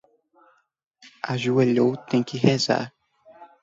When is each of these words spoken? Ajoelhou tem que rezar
Ajoelhou 1.31 1.95
tem 1.95 2.23
que 2.23 2.35
rezar 2.35 2.91